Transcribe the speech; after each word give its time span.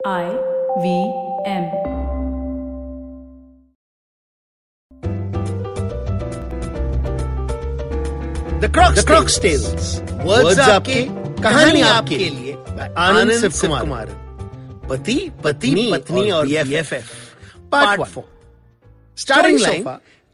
I 0.00 0.26
we 0.78 0.98
am 1.50 1.64
the 8.60 8.70
crocs 8.74 9.04
crocs 9.06 9.40
tales 9.42 10.00
words 10.24 10.58
आपके 10.58 11.02
कहानी 11.42 11.80
आपके 11.80 12.18
लिए 12.18 12.52
आनंद 12.98 13.32
शिव 13.40 13.52
कुमार 13.60 14.14
पति 14.88 15.18
पत्नी 15.44 15.90
पत्नी 15.92 16.30
और 16.30 16.46
BFF 16.46 17.10
part 17.72 18.00
one 18.00 18.22
starting 19.18 19.58
line 19.60 19.84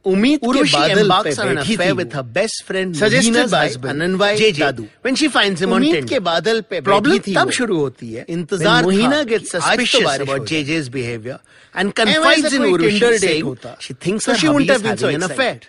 उम्मीद 0.07 0.41
के 0.45 0.63
बादल 0.65 1.11
पे 1.25 1.35
बैठी 1.35 1.77
थी 1.77 1.91
with 1.93 2.15
her 2.15 2.23
best 2.35 2.65
friend 2.67 2.95
suggested 2.97 3.49
by 3.51 3.69
अननवाई 3.89 4.53
जादू 4.53 4.83
when 4.83 5.15
she 5.17 5.29
finds 5.37 5.61
him 5.61 5.73
on 5.73 5.85
tent 5.85 6.09
के 6.09 6.19
बादल 6.29 6.61
पे 6.71 6.81
बैठी 6.81 7.35
तब 7.35 7.51
शुरू 7.59 7.79
होती 7.79 8.13
है। 8.13 8.25
इंतज़ार 8.29 8.83
Mohina 8.85 9.23
gets 9.31 9.53
suspicious 9.53 10.21
about 10.21 10.49
J 10.49 10.81
behaviour 10.93 11.39
and 11.75 11.93
confides 11.93 12.55
in 12.55 12.65
Urvashi 12.65 13.01
they 13.01 13.41
she 13.81 13.95
thinks 14.07 14.31
she 14.31 14.49
wouldn't 14.49 14.71
have 14.71 14.83
been 14.83 14.97
so 14.97 15.11
in 15.11 15.23
affair 15.25 15.61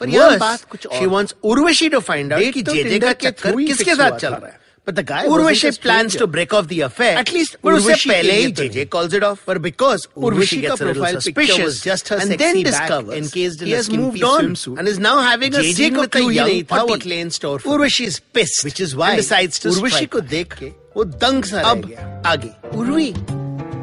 पर 0.00 0.08
यह 0.08 0.36
बात 0.38 0.64
कुछ 0.70 0.86
और 0.86 0.98
she 0.98 1.06
wants 1.06 1.34
Urvashi 1.44 1.88
to 1.88 2.00
find 2.02 2.32
out 2.32 2.52
कि 2.54 2.62
जे 2.62 2.98
का 2.98 3.12
चक्कर 3.20 3.56
किसके 3.56 3.94
साथ 3.94 4.18
चल 4.18 4.28
रहा 4.28 4.46
है। 4.46 4.60
But 4.87 4.95
the 4.95 5.03
guy 5.03 5.25
Urvashi 5.25 5.81
plans 5.81 6.15
to 6.15 6.27
break 6.27 6.53
off 6.53 6.67
the 6.69 6.79
affair. 6.81 7.17
At 7.17 7.33
least 7.33 7.57
Urvashi 7.61 8.09
पहले 8.09 8.35
ही 8.41 8.53
JJ 8.55 8.89
calls 8.89 9.13
it 9.13 9.23
off. 9.29 9.41
But 9.45 9.61
because 9.61 10.07
Urvashi 10.15 10.61
gets 10.61 10.79
a 10.79 10.85
little 10.85 11.05
suspicious, 11.05 11.81
just 11.81 12.07
her 12.07 12.19
and 12.21 12.31
then 12.31 12.61
discovers 12.63 13.17
encased 13.17 13.61
in 13.61 13.67
he 13.67 13.73
has 13.73 13.89
moved 13.89 14.23
on 14.23 14.55
and 14.77 14.87
is 14.87 14.97
now 14.97 15.17
having 15.21 15.53
a 15.53 15.57
JJ 15.57 15.91
को 15.97 16.07
clue 16.11 16.29
ही 16.29 16.39
नहीं 16.39 16.63
था 16.63 16.87
what 16.87 17.05
lay 17.05 17.19
in 17.19 17.31
store 17.31 17.59
for. 17.59 17.77
Urvashi 17.77 18.05
is 18.05 18.19
pissed, 18.19 18.63
which 18.63 18.79
is 18.79 18.95
why 18.95 19.15
decides 19.17 19.59
to 19.59 19.69
Urvashi 19.69 20.07
को 20.07 20.21
देख 20.35 20.53
के 20.61 20.71
वो 20.95 21.03
दंग 21.25 21.43
सा 21.51 21.61
रह 21.61 21.81
गया. 21.81 22.23
आगे 22.25 22.53
Urvi 22.77 23.40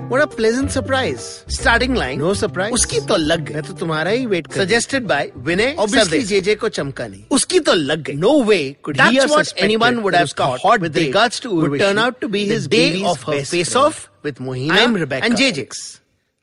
What 0.09 0.21
a 0.21 0.27
pleasant 0.27 0.71
surprise. 0.71 1.45
Starting 1.55 1.93
line. 1.93 2.17
No 2.17 2.33
surprise. 2.33 2.71
उसकी 2.73 2.99
तो 3.09 3.17
लग 3.17 3.43
गई. 3.45 3.53
मैं 3.53 3.61
तो 3.63 3.73
तुम्हारा 3.81 4.11
ही 4.11 4.25
वेट 4.25 4.47
कर. 4.47 4.59
Suggested 4.59 5.07
by 5.11 5.19
Vinay. 5.49 5.67
Obviously 5.83 6.21
JJ 6.29 6.55
को 6.63 6.69
चमका 6.77 7.07
नहीं. 7.07 7.23
उसकी 7.31 7.59
तो 7.59 7.73
लग 7.73 8.01
गई. 8.03 8.15
No 8.23 8.31
way 8.47 8.75
could 8.81 8.97
That's 9.01 9.11
he 9.11 9.19
have 9.19 9.29
what 9.29 9.53
anyone 9.67 10.01
would 10.01 10.15
have 10.15 10.31
thought 10.31 10.65
hot 10.65 10.81
with 10.81 10.97
regards 10.97 11.39
to 11.41 11.51
Urvashi 11.51 11.69
would 11.69 11.79
turn 11.81 11.99
out 11.99 12.19
to 12.21 12.29
be 12.37 12.43
his 12.53 12.67
day 12.67 13.03
of 13.03 13.21
her 13.29 13.43
face 13.51 13.75
off 13.75 14.09
with 14.23 14.39
Mohina 14.47 14.79
I'm 14.79 14.95
Rebecca 14.95 15.25
and 15.27 15.35
JJ. 15.35 15.67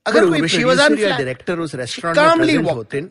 अगर 0.07 0.25
Urvashi 0.29 0.65
was 0.65 0.79
unflat, 0.79 1.19
director 1.19 1.57
उस 1.67 1.75
restaurant 1.75 2.17
calmly 2.17 2.59
walked 2.59 2.95
in 2.95 3.11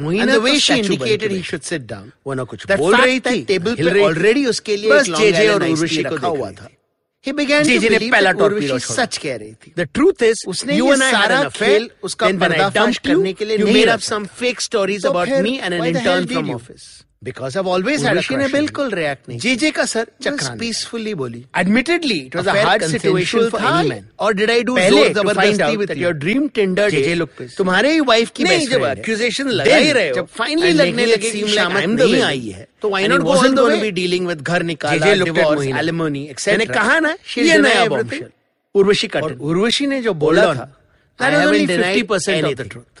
the 0.00 0.40
way 0.40 0.58
she 0.58 0.78
indicated 0.78 1.30
he 1.30 1.42
should 1.42 1.64
sit 1.64 1.86
down. 1.86 2.12
वो 2.26 2.34
ना 2.34 2.44
कुछ 2.44 2.66
बोल 2.72 2.96
रही 2.96 3.20
थी 3.20 3.44
table 3.46 3.74
पे 3.74 4.02
already 4.02 4.46
उसके 4.46 4.76
लिए 4.76 4.90
बस 4.90 5.10
जेजे 5.20 5.48
और 5.48 5.62
उर्वशी 5.70 6.02
को 6.02 6.14
रखा 6.14 6.28
हुआ 6.28 6.50
था 6.52 6.68
He 7.22 7.32
began 7.32 7.64
to 7.64 7.80
believe 7.80 8.12
that 8.12 8.36
Urvashi 8.36 8.78
सच 8.80 9.16
कह 9.18 9.36
रही 9.36 9.52
थी. 9.52 9.74
The 9.76 9.86
truth 9.86 10.22
is, 10.22 10.42
उसने 10.48 10.76
you 10.76 10.90
and 10.92 11.02
I 11.02 11.10
had 11.10 11.30
an 11.30 11.46
affair. 11.48 11.88
उसका 12.02 12.28
पर्दाफाश 12.40 12.98
करने 12.98 13.32
के 13.32 13.44
लिए 13.44 13.58
you 13.58 13.66
made 13.66 13.88
up 13.88 14.00
some 14.00 14.24
fake 14.24 14.62
stories 14.62 15.04
about 15.04 15.28
me 15.46 15.60
and 15.60 15.74
an 15.74 15.84
intern 15.84 16.26
from 16.26 16.50
office. 16.50 16.86
Always 17.22 18.00
had 18.00 18.16
a 18.16 18.36
ने 18.36 18.46
बिल्कुल 18.48 18.90
रिएक्ट 18.94 19.28
नहीं. 19.28 19.38
जेजे 19.38 19.70
का 19.70 19.84
सर 19.84 20.06
चक्रान 20.22 20.58
पीसफुली 20.58 21.12
बोली. 21.14 21.44
It 21.54 22.34
was 22.34 22.46
a 22.46 22.54
hard 22.66 22.82
situation 22.82 23.50
for 23.50 23.60
any 23.60 23.88
man. 23.88 24.06
Or 24.18 24.32
did 24.32 24.50
I 24.50 24.62
do 24.62 24.76
ज़ोर 24.78 25.12
ज़बरदस्ती 25.18 26.48
Tinder 26.54 26.88
JJ 26.90 27.14
look 27.16 27.36
पे. 27.38 27.48
तुम्हारे 27.56 27.92
ही 27.92 28.00
वाइफ 28.08 28.30
की 28.36 28.44
नहीं 28.44 28.66
जब 28.68 28.84
एक्यूजेशन 28.84 29.48
लगा 29.48 29.76
ही 29.76 29.92
रहे 29.92 30.08
हो. 30.08 30.14
जब 30.14 30.26
फाइनली 30.38 30.72
लगने 30.72 31.06
लगे 31.06 31.30
कि 31.30 31.46
शामत 31.56 32.00
नहीं 32.00 32.22
आई 32.22 32.48
है. 32.48 32.66
तो 32.82 32.88
why 32.88 33.08
not 33.08 33.20
go 33.20 33.34
on 33.34 33.54
the 33.54 33.60
way 33.68 33.76
be 33.80 33.90
dealing 34.00 34.26
with 34.28 34.40
घर 34.40 34.62
निकाला 34.72 35.12
डिवोर्स 35.24 35.66
एलिमनी 35.66 36.26
एक्सेट्रा 36.30 36.58
मैंने 36.58 36.72
कहा 36.74 36.98
ना 37.00 37.16
ये 37.38 37.58
नया 37.58 37.84
बॉम्बशेल 37.86 38.30
उर्वशी 38.74 39.08
कटन 39.08 39.38
उर्वशी 39.50 39.86
ने 39.92 40.02
जो 40.02 40.14
बोला 40.24 40.54
था 40.54 40.72
denied 41.20 41.70
50% 41.70 42.44
of 42.48 42.56
the 42.58 42.64
truth. 42.64 43.00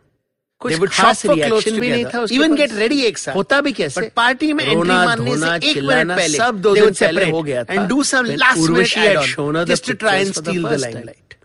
कुछ 0.61 0.73
खास 0.91 1.25
रिएक्शन 1.25 1.79
भी 1.79 1.89
नहीं 1.89 2.05
था 2.05 2.25
इवन 2.31 2.55
गेट 2.55 2.73
रेडी 2.73 2.99
एक 3.03 3.17
साथ 3.17 3.35
होता 3.35 3.61
भी 3.61 3.71
कैसे? 3.73 4.01
बट 4.01 4.11
पार्टी 4.15 4.51
में 4.53 4.63
एंट्री 4.65 4.89
मारने 4.89 5.37
से 5.37 5.69
एक 5.69 5.77
मिनट 5.77 6.15
पहले 6.17 6.37
सब 6.37 6.61
दो 6.61 6.75
दिन 6.75 6.93
पहले 6.93 7.29
हो 7.29 7.41
गया 7.43 7.63
था। 7.63 7.73
And 7.73 7.87
do 7.89 8.03
some 8.03 8.25
last 8.25 8.69
minute 8.69 8.97
add 8.97 9.17
on 9.39 9.63
just 9.65 9.87
to 9.87 9.93
try 10.05 10.21
and 10.21 10.33
steal 10.33 10.63
the 10.63 10.73
limelight 10.81 11.35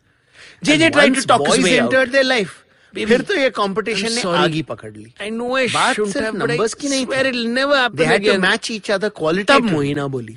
JJ 0.64 0.90
tried 0.90 1.14
to 1.14 1.22
talk 1.28 1.48
his 1.48 1.64
way 1.64 1.70
entered 1.70 2.12
their 2.12 2.24
life 2.24 2.62
फिर 2.94 3.20
तो 3.20 3.34
ये 3.34 3.50
कंपटीशन 3.56 4.12
ने 4.12 4.22
आग 4.38 4.52
ही 4.52 4.62
पकड़ 4.62 4.92
ली। 4.92 5.12
I 5.22 5.30
know 5.30 5.54
I 5.56 5.68
should 5.68 6.16
have 6.16 6.36
numbers 6.36 6.74
की 6.74 6.88
नहीं 6.88 7.06
where 7.06 7.26
it 7.26 7.34
never 7.34 7.78
happen 7.78 7.96
they 7.96 8.04
had 8.04 8.26
to 8.26 8.38
match 8.40 8.70
each 8.70 8.90
other 8.90 9.08
quality 9.18 9.52
तब 9.52 9.70
मोहिना 9.70 10.06
बोली 10.08 10.36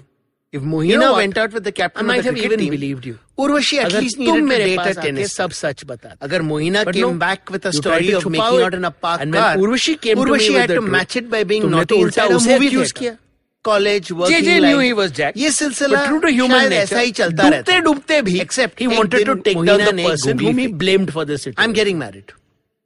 If 0.51 0.63
Mohina 0.63 0.89
you 0.89 0.97
know 0.97 1.13
went 1.13 1.37
out 1.37 1.53
with 1.53 1.63
the 1.63 1.71
captain 1.71 2.03
I 2.03 2.07
might 2.07 2.25
have 2.25 2.35
even 2.35 2.57
team, 2.57 2.71
believed 2.71 3.05
you. 3.05 3.19
Urvashi 3.37 3.77
at 3.77 3.91
least 3.93 4.17
needed 4.17 4.47
to 4.47 4.57
date 4.57 4.79
a 4.79 4.93
tennis. 4.95 5.33
सब 5.37 5.51
सच 5.51 5.83
बता. 5.85 6.15
अगर 6.21 6.41
Mohina 6.41 6.91
came 6.91 7.01
no, 7.01 7.13
back 7.13 7.51
with 7.51 7.67
a 7.67 7.73
story 7.73 8.11
of 8.13 8.25
making 8.25 8.63
out 8.67 8.73
in 8.73 8.85
a 8.85 8.89
park 8.89 9.21
and 9.21 9.31
car, 9.31 9.57
Urvashi 9.57 10.01
came 10.01 10.17
Urvashi 10.17 10.47
to 10.47 10.53
me 10.53 10.59
had 10.59 10.69
to 10.69 10.81
match 10.81 11.15
it 11.21 11.29
by 11.29 11.43
being 11.43 11.69
naughty 11.69 11.99
inside 12.01 12.31
a 12.31 12.39
movie 12.39 12.69
theater. 12.69 13.17
College 13.63 14.11
JJ 14.11 14.59
knew 14.65 14.79
he 14.79 14.91
was 14.93 15.11
Jack. 15.11 15.37
ये 15.37 15.51
सिलसिला 15.51 16.05
true 16.07 16.19
to 16.21 16.33
human 16.33 16.69
nature 16.69 16.81
ऐसा 16.81 16.99
ही 16.99 17.11
चलता 17.11 17.47
रहता 17.49 17.73
है. 17.73 17.81
डूबते 17.81 18.21
भी 18.21 18.39
except 18.41 18.79
he 18.79 18.87
wanted 18.87 19.25
to 19.25 19.35
take 19.47 19.63
down 19.69 19.87
the 19.87 19.97
person 20.03 20.39
whom 20.39 20.57
he 20.57 20.67
blamed 20.83 21.11
for 21.13 21.25
this. 21.31 21.47
I'm 21.57 21.73
getting 21.79 21.99
married. 22.03 22.31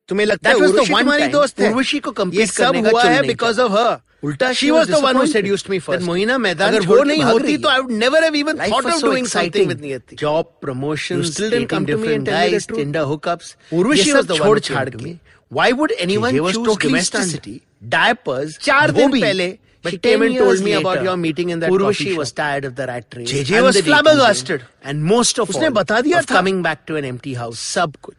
तुम्हें 0.10 0.26
लगता 0.26 0.50
है 0.50 0.56
उर्वशी 0.56 0.94
तुम्हारी 0.94 1.28
दोस्त 1.34 1.60
है 1.60 1.70
उर्वशी 1.70 2.00
को 2.00 2.12
कंप्लीट 2.12 2.50
करने 2.58 2.82
का 2.82 2.90
हुआ 2.90 3.04
है 3.04 3.22
बिकॉज़ 3.28 3.62
ऑफ़ 3.62 3.72
हर 3.72 4.00
उल्टा 4.24 4.52
she 4.54 4.70
was 4.72 4.90
the 4.92 5.00
one 5.04 5.16
who 5.16 5.26
seduced 5.28 5.70
me 5.70 5.80
first 5.80 6.06
Mohina 6.06 6.38
मैदान 6.38 6.70
अगर 6.70 6.88
वो 6.88 7.02
नहीं 7.04 7.24
होती 7.24 7.58
तो 7.58 7.70
I 7.70 7.80
would 7.80 7.92
never 8.04 8.24
have 8.24 8.36
even 8.36 8.60
thought 8.72 8.86
of 8.86 9.02
doing 9.06 9.28
something 9.28 9.68
with 9.68 9.82
Niyati 9.82 10.16
job 10.20 10.54
promotion 10.62 11.22
still 11.32 11.50
didn't 11.50 11.70
come 11.70 11.86
to 11.86 11.98
me 11.98 12.14
and 12.14 12.26
tell 12.30 12.56
me 12.56 12.76
Tinder 12.76 13.02
hookups 13.12 13.56
Urvashi 13.74 14.12
was 14.12 14.26
the 14.26 14.38
छोड़ 14.38 14.60
छाड़ 14.60 14.90
के 14.90 15.12
why 15.54 15.72
would 15.82 15.92
anyone 16.00 16.38
choose 16.38 16.84
domesticity 16.84 17.60
diapers 17.98 18.58
चार 18.62 18.92
दिन 18.92 19.22
पहले 19.22 19.58
But 19.84 19.92
she 19.92 19.98
came 19.98 20.22
and 20.22 20.38
told 20.38 20.62
me 20.62 20.72
later, 20.72 20.80
about 20.80 21.04
your 21.04 21.18
meeting 21.18 21.50
in 21.50 21.60
that 21.60 21.70
Urvashi 21.70 22.16
was 22.16 22.32
tired 22.32 22.64
of 22.64 22.76
the 22.76 22.86
rat 22.88 23.16
race. 23.18 23.32
JJ 23.32 23.64
was 23.64 23.80
flabbergasted. 23.82 24.62
And 24.84 25.04
most 25.04 25.42
of 25.44 25.50
उसने 25.50 25.70
बता 25.70 26.00
दिया 26.02 26.22
था। 26.22 26.36
coming 26.36 26.62
back 26.68 26.86
to 26.86 27.00
an 27.00 27.08
empty 27.10 27.34
house. 27.40 27.60
सब 27.74 27.96
कुछ. 28.02 28.16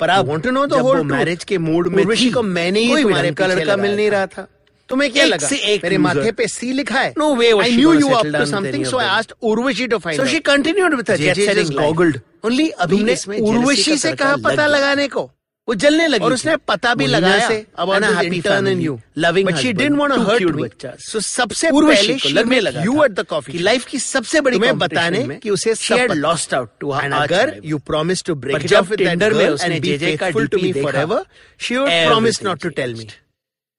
पर 0.00 0.10
आप 0.10 0.26
want 0.26 0.42
to 0.44 0.50
know 0.50 0.66
the 0.66 0.72
whole 0.72 1.02
marriage 1.02 1.44
के 1.44 1.58
mood 1.58 1.88
में 1.88 2.02
उर्वशी 2.04 2.30
को 2.30 2.42
मैंने 2.42 2.80
ही 2.80 3.02
तुम्हारे 3.02 3.30
का 3.32 3.46
लड़का 3.46 3.76
मिल 3.76 3.96
नहीं 3.96 4.10
रहा 4.10 4.26
था। 4.26 4.46
तुम्हें 4.90 5.10
क्या 5.12 5.24
लगा? 5.24 5.48
एक 5.56 5.82
मेरे 5.84 5.98
माथे 5.98 6.32
पे 6.32 6.46
सी 6.48 6.72
लिखा 6.72 7.00
है? 7.00 7.12
No 7.18 7.34
way 7.34 7.50
I 7.62 7.76
knew 7.76 7.92
you 7.94 8.08
up 8.08 8.26
to 8.36 8.44
something 8.50 8.84
so 8.84 8.98
I 8.98 9.06
asked 9.08 9.34
Urvashi 9.50 9.86
to 9.88 9.98
find 9.98 10.20
so 10.20 10.26
she 10.28 10.38
continued 10.52 10.94
with 10.94 11.10
her 11.10 11.16
jet 11.18 11.36
setting 11.36 11.74
googled 11.80 12.20
only 12.44 12.68
Abhi 12.86 13.02
ने 13.04 13.16
उर्वशी 13.40 13.96
से 13.98 14.12
कहा 14.12 14.36
पता 14.44 14.66
लगाने 14.66 15.08
को? 15.08 15.30
वो 15.68 15.74
जलने 15.82 16.06
लगी 16.08 16.24
और 16.24 16.32
उसने 16.32 16.54
पता 16.68 16.94
भी 17.00 17.06
लगाया 17.06 17.48
से 17.48 17.56
about 17.78 18.04
happy 18.04 18.40
turn 18.40 18.66
in 18.68 18.80
you 18.80 18.98
loving 19.18 19.46
but 19.48 19.56
she 19.56 19.72
didn't 19.72 19.98
want 19.98 20.12
to 20.14 20.22
hurt 20.22 20.42
me 20.54 20.68
so 21.04 21.20
सबसे 21.20 21.70
पहले 21.70 22.14
को 22.14 22.28
लगने 22.28 22.60
लगा 22.60 22.82
you 22.84 23.04
at 23.04 23.10
the 23.12 23.24
coffee 23.30 23.58
life 23.58 23.84
की 23.90 23.98
सबसे 23.98 24.40
बड़ी 24.46 24.58
मैं 24.58 24.76
बताने 24.78 25.22
कि 25.42 25.50
उसे 25.50 25.74
सब 25.84 26.14
लॉस्ट 26.16 26.54
आउट 26.54 26.70
टू 26.80 26.90
हर 26.92 27.12
अगर 27.22 27.54
you 27.64 27.78
promise 27.92 28.24
to 28.24 28.34
break 28.46 28.72
up 28.72 28.90
with 28.90 28.98
that 29.08 29.18
girl 29.18 29.56
and 29.62 29.82
JJ 29.82 30.16
का 30.16 30.30
to 30.30 30.62
me 30.62 30.72
forever 30.82 31.24
she 31.60 31.76
would 31.76 31.88
promise 31.88 32.42
not 32.44 32.62
to 32.62 32.68
tell 32.80 32.94
me 32.94 33.08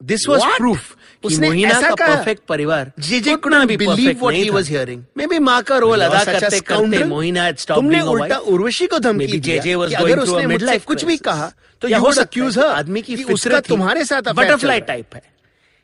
this 0.04 0.28
was 0.30 0.42
proof 0.58 0.96
का 1.26 2.08
परफेक्ट 2.08 2.42
परिवार 2.50 2.92
GJ 3.00 3.36
could 3.36 3.54
not 3.54 3.68
believe 3.68 4.18
what 4.22 4.34
he 4.34 4.50
was 4.50 4.70
hearing 4.70 5.04
maybe 5.28 5.40
माँ 5.40 5.62
का 5.64 5.78
role 5.78 6.02
अदा 6.02 6.24
करते 6.24 6.60
करते 6.60 7.04
Mohina 7.04 7.44
had 7.44 7.58
stop 7.58 7.78
तुमने 7.78 8.02
उल्टा 8.02 8.38
उर्वशी 8.38 8.88
को 8.88 9.00
धमकी 9.00 9.28
दी 9.28 9.40
JJ 9.40 9.76
was 9.76 9.96
going 9.96 10.22
through 10.22 10.42
mid 10.48 10.62
life 10.62 10.86
कुछ 10.86 11.06
भी 11.06 11.18
कहा 11.18 11.52
तो 11.82 11.88
यू 11.88 12.00
वुड 12.00 12.18
अक्यूज 12.18 12.58
हर 12.58 12.66
आदमी 12.66 13.02
की 13.02 13.24
उसका 13.24 13.60
तुम्हारे 13.60 14.06
साथ 14.06 14.22
बटरफ्लाई 14.22 14.80
टाइप 14.80 15.16
है। 15.16 15.22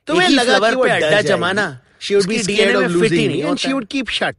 तुम्हें 0.08 0.30
लगा 0.30 0.70
कि 0.70 0.76
वो 0.76 0.84
अड्डा 0.84 1.22
जमाना। 1.22 1.80
She 2.00 2.16
would 2.16 2.30
be 2.30 2.40
उसकी 2.40 2.56
scared 2.56 2.76
of 2.76 2.82
में 2.82 2.88
losing 2.88 3.32
me 3.32 3.38
and 3.50 3.60
she 3.62 3.72
would 3.76 3.88
keep 3.94 4.10
shut. 4.18 4.36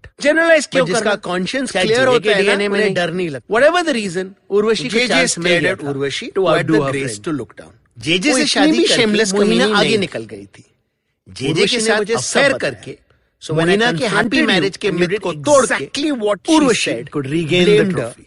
conscience 1.22 1.72
clear 1.72 2.20
DNA? 2.20 2.94
डर 2.94 3.12
नहीं। 3.12 3.28
लगता। 3.30 3.54
Whatever 3.54 3.82
the 3.88 3.94
reason, 3.96 4.24
उर्वशी 4.50 4.88
को 4.88 4.98
JJ 4.98 5.08
chance 5.08 5.38
मिल 5.38 5.52
stared 5.52 5.62
गया 5.62 5.76
at 5.76 5.84
था 5.84 5.92
Urvashi 5.92 6.28
to 6.28 6.34
to 6.34 6.44
outdo 6.52 6.74
her 6.74 6.92
grace 6.92 7.18
to 7.26 7.32
look 7.40 7.52
down. 7.60 7.72
JJ 7.98 8.32
J 8.32 8.38
से 8.38 8.46
शादी 8.46 8.86
शेमलेस 8.86 9.32
कमीना 9.32 9.78
आगे 9.78 9.96
निकल 9.98 10.24
गई 10.24 10.46
थी। 10.46 10.64
जेजे 11.28 11.54
जे 11.54 11.66
के 11.66 11.80
साथ 11.80 12.10
अफेयर 12.16 12.52
करके 12.52 12.98
सो 13.40 13.54
के 13.98 14.06
हैप्पी 14.06 14.42
मैरिज 14.42 14.76
के 14.76 14.90
मिथ 14.90 15.18
को 15.18 15.32
तोड़ 15.32 15.66
के 15.66 15.74
exactly 15.74 16.10
what 16.10 16.38
regain 17.26 17.88
the 17.88 17.92
trophy 17.92 18.26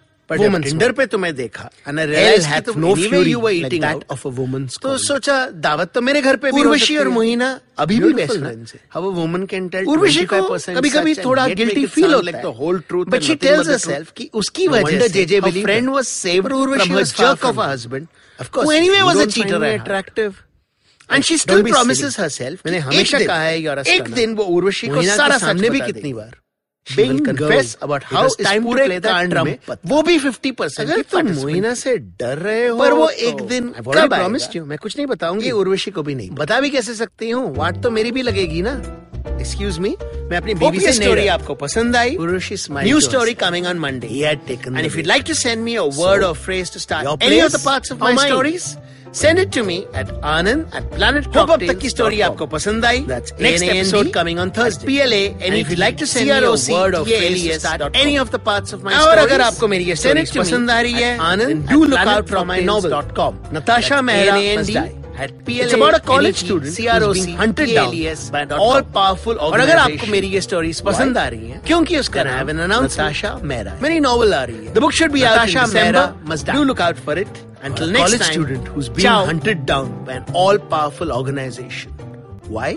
Woman 0.39 0.63
जब. 0.63 0.69
Tinder 0.69 0.91
पे 0.97 1.05
तुम्हें 1.05 1.35
देखा 1.35 1.69
तुम 2.65 2.81
no 2.81 2.95
anyway 2.95 3.09
fury 3.09 3.31
you 3.31 3.39
were 3.39 3.51
like 3.51 3.65
eating 3.65 3.81
that 3.81 3.95
out. 3.95 4.03
of 4.09 4.25
a 4.25 4.31
woman's 4.39 4.77
तो. 4.81 4.97
सोचा 4.97 5.49
दावत 5.49 5.91
तो 5.93 6.01
मेरे 6.01 6.21
घर 6.21 6.35
पे 6.35 6.51
भी 6.51 6.61
हो 6.61 6.69
उर्वशी 6.69 6.97
और 6.97 7.07
है। 7.07 7.13
मोहिना 7.13 7.59
अभी 7.79 7.99
भी 7.99 8.13
बेस्ट 8.13 8.33
lines 8.33 8.73
है। 8.73 8.79
How 8.95 9.03
a 9.03 9.13
woman 9.19 9.47
can 9.53 9.69
tell 9.75 9.87
Urvashi 9.87 10.25
को 10.25 10.35
25% 10.35 10.77
कभी 10.77 10.89
कभी 10.89 11.13
such 11.13 11.23
and 11.23 11.25
थोड़ा 11.25 11.47
गिल्टी 11.47 11.85
फील 11.85 12.13
होता 12.13 12.37
है 12.37 12.43
the 12.43 12.53
whole 12.61 12.79
truth 12.91 13.09
but 13.09 13.21
she 13.21 13.35
tells 13.35 13.67
herself 13.67 13.97
truth. 13.97 14.11
कि 14.17 14.29
उसकी 14.33 14.67
वजह 14.67 15.07
से 15.07 15.25
her 15.25 15.41
friend 15.41 15.87
her. 15.87 15.95
was 15.97 16.07
saved 16.07 16.47
But 16.47 16.51
Urvashi 16.51 16.81
from 16.81 16.89
her 16.89 17.01
was 17.01 17.11
far 17.11 17.25
jerk 17.25 17.39
from 17.39 17.51
of 17.51 17.57
a 17.57 17.67
her. 17.67 17.71
husband 17.73 18.07
Of 18.39 18.51
course, 18.51 18.69
who 18.69 18.77
anyway 18.77 19.03
was 19.09 19.19
a 19.25 19.27
cheater 19.27 19.55
at 19.55 19.69
heart. 19.69 19.81
attractive. 19.81 20.39
and 21.09 21.25
she 21.25 21.35
Don't 21.35 21.41
still 21.41 21.63
be 21.63 21.71
promises 21.71 22.15
silly. 22.15 22.23
herself 22.25 22.65
मैंने 22.65 22.77
हमेशा 22.79 23.19
कहा 23.19 23.41
है 23.41 23.57
एक. 23.95 24.03
दिन 24.13 24.35
वो 24.35 24.43
उर्वशी 24.43 24.87
को 24.87 25.01
सारा 25.03 25.37
सामने 25.37 25.69
भी 25.69 25.81
कितनी। 25.81 26.13
बार 26.13 26.35
वो 29.85 30.01
भी 30.03 30.17
फिफ्टी 30.19 30.51
परसेंट 30.51 31.15
मोहिना 31.15 31.73
से 31.73 31.97
डर 31.97 32.37
रहे 32.37 32.67
हो 32.67 32.77
पर 32.79 32.93
वो 32.93 33.05
तो 33.05 33.11
एक 33.27 33.41
दिन 33.47 33.63
मैं 34.67 34.77
कुछ 34.77 34.97
नहीं 34.97 35.07
बताऊँगी। 35.07 35.51
उर्वशी 35.51 35.91
को 35.91 36.03
भी 36.03 36.15
नहीं 36.15 36.29
बता 36.31 36.59
भी 36.59 36.69
कैसे 36.69 36.93
सकती 36.95 37.29
हूँ? 37.29 37.55
वाट 37.55 37.81
तो 37.83 37.91
मेरी 37.91 38.11
भी 38.11 38.21
लगेगी 38.21 38.61
ना? 38.61 38.73
एक्सक्यूज 39.31 39.77
मी 39.79 39.95
मैं 40.01 40.37
अपनी 40.37 40.53
बीबी 40.53 40.79
से 40.79 40.91
स्टोरी 40.93 41.27
आपको 41.27 41.55
पसंद 41.55 41.95
आई। 41.95 42.15
Urvashi 42.15 42.57
smile 42.57 42.87
new 42.87 42.99
story 42.99 43.33
coming 43.43 43.65
on 43.67 43.79
Monday 43.79 44.07
he 44.07 44.21
and 44.23 44.39
if 44.85 44.97
you 44.97 45.03
like 45.05 45.23
to 45.27 45.33
send 45.33 45.63
me 45.63 45.75
a 45.75 45.81
word 45.95 46.23
or 46.23 46.33
phrase 46.35 46.73
to 46.73 46.79
start 46.79 47.07
of 47.07 47.19
the 47.19 47.59
parts 47.65 47.91
of 47.91 47.99
my 48.03 48.27
stories 48.27 48.63
send 49.11 49.39
it 49.39 49.51
to 49.51 49.63
me 49.63 49.85
at 49.93 50.11
Anand 50.21 50.75
at 50.79 50.89
Planet 50.91 51.25
Hope 51.35 51.51
अब 51.51 51.65
तक 51.67 51.79
की 51.79 51.89
com. 52.19 52.31
आपको 52.31 52.47
पसंद 52.47 52.85
आई 52.85 53.05
That's 53.07 53.33
Next 53.39 53.63
ANAND 53.63 53.77
episode 53.77 54.11
coming 54.13 54.39
on 54.45 54.53
Thursday. 54.59 54.87
PLA 54.87 55.21
And 55.45 55.59
if 55.59 55.73
you'd 55.73 55.83
like 55.83 55.97
to 55.97 56.07
send 56.13 56.29
me 56.29 56.37
a 56.37 56.51
word 56.77 56.95
or 56.95 57.05
phrase 57.05 57.43
to 57.47 57.59
start 57.59 57.99
any 58.05 58.17
of 58.23 58.31
the 58.31 58.41
parts 58.49 58.77
of 58.77 58.87
my 58.87 58.95
और 59.01 59.17
अगर 59.17 59.41
आपको 59.41 59.67
मेरी 59.67 59.89
ये 59.91 59.95
me 59.95 60.37
पसंद 60.37 60.71
आ 60.71 60.79
रही 60.81 60.93
है 60.93 61.17
at 61.17 61.23
Anand 61.33 61.53
then 61.53 61.67
do 61.73 61.83
at 61.83 61.93
look 61.93 62.07
out 62.15 62.33
for 62.33 62.45
my 62.53 62.61
at 65.23 65.31
P 65.45 65.59
L 65.59 65.73
about 65.73 66.05
college 66.05 66.35
student 66.35 66.73
C 66.73 66.85
R 66.87 67.03
O 67.03 67.13
C 67.13 67.33
hundred 67.33 68.51
all 68.51 68.81
powerful 68.95 69.35
और 69.35 69.59
अगर 69.59 69.77
आपको 69.77 70.07
मेरी 70.11 70.27
ये 70.27 70.41
स्टोरी 70.41 70.73
पसंद 70.85 71.17
आ 71.17 71.27
रही 71.27 71.49
है 71.49 71.61
क्यूँकी 71.67 71.97
उसका 71.97 72.23
नाम 72.23 72.49
है 72.49 72.63
अनाउंस 72.63 72.99
आशा 72.99 73.37
मेरा 73.53 73.77
मेरी 73.81 73.99
नॉवल 73.99 74.33
आ 74.33 74.43
रही 74.43 74.65
है। 74.65 74.73
The 74.73 74.77
book 74.77 74.91
should 74.91 75.11
be 75.11 75.23
Asha 75.23 75.65
मेरा 75.73 76.13
must 76.27 76.51
do 76.51 76.63
look 76.63 76.81
out 76.81 77.05
for 77.05 77.19
it 77.19 77.45
Until 77.63 77.91
next 77.93 78.01
college 78.01 78.21
time, 78.21 78.31
student 78.33 78.69
who's 78.69 78.87
being 78.89 79.27
hunted 79.27 79.59
down 79.65 79.89
by 80.05 80.13
an 80.13 80.23
all-powerful 80.33 81.11
organization. 81.11 81.91
Why? 82.47 82.69